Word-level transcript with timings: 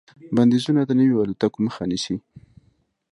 بندیزونه 0.35 0.81
د 0.85 0.91
نویو 0.99 1.21
الوتکو 1.23 1.57
مخه 1.65 1.83
نیسي. 1.91 2.15